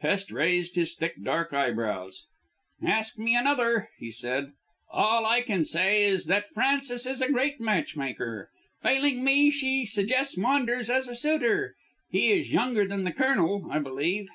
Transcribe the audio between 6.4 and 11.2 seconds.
Frances is a great matchmaker. Failing me, she suggests Maunders as a